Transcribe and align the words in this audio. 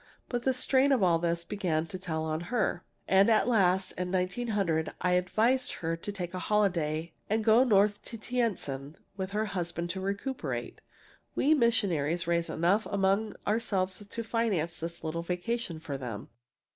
But 0.29 0.41
the 0.41 0.51
strain 0.55 0.91
of 0.91 1.03
all 1.03 1.19
this 1.19 1.43
began 1.43 1.85
to 1.85 1.99
tell 1.99 2.23
on 2.23 2.39
her, 2.49 2.83
and 3.07 3.29
at 3.29 3.47
last, 3.47 3.91
in 3.91 4.11
1900, 4.11 4.91
I 4.99 5.11
advised 5.11 5.73
her 5.73 5.95
to 5.95 6.11
take 6.11 6.33
a 6.33 6.39
holiday, 6.39 7.13
and 7.29 7.43
go 7.43 7.63
north 7.63 8.01
to 8.05 8.17
Tientsin 8.17 8.95
with 9.15 9.29
her 9.29 9.45
husband 9.45 9.91
to 9.91 10.01
recuperate. 10.01 10.81
We 11.35 11.53
missionaries 11.53 12.25
raised 12.25 12.49
enough 12.49 12.87
among 12.87 13.35
ourselves 13.45 14.03
to 14.03 14.23
finance 14.23 14.79
this 14.79 15.03
little 15.03 15.21
vacation 15.21 15.79
for 15.79 15.99
them. 15.99 16.29